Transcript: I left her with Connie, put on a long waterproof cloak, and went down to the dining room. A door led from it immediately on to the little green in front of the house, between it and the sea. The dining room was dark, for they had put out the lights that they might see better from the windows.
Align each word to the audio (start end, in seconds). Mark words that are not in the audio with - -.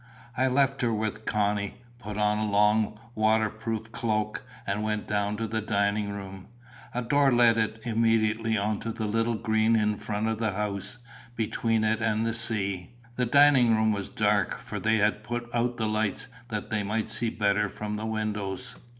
I 0.35 0.47
left 0.47 0.81
her 0.81 0.91
with 0.91 1.25
Connie, 1.25 1.75
put 1.99 2.17
on 2.17 2.39
a 2.39 2.49
long 2.49 2.99
waterproof 3.13 3.91
cloak, 3.91 4.43
and 4.65 4.81
went 4.81 5.07
down 5.07 5.37
to 5.37 5.45
the 5.47 5.61
dining 5.61 6.09
room. 6.09 6.47
A 6.95 7.03
door 7.03 7.31
led 7.31 7.53
from 7.59 7.63
it 7.65 7.81
immediately 7.85 8.57
on 8.57 8.79
to 8.79 8.91
the 8.91 9.05
little 9.05 9.35
green 9.35 9.75
in 9.75 9.95
front 9.97 10.27
of 10.27 10.39
the 10.39 10.53
house, 10.53 10.97
between 11.35 11.83
it 11.83 12.01
and 12.01 12.25
the 12.25 12.33
sea. 12.33 12.95
The 13.15 13.27
dining 13.27 13.75
room 13.75 13.91
was 13.91 14.09
dark, 14.09 14.57
for 14.57 14.79
they 14.79 14.97
had 14.97 15.21
put 15.23 15.47
out 15.53 15.77
the 15.77 15.87
lights 15.87 16.25
that 16.47 16.71
they 16.71 16.81
might 16.81 17.07
see 17.07 17.29
better 17.29 17.69
from 17.69 17.95
the 17.95 18.07
windows. 18.07 18.77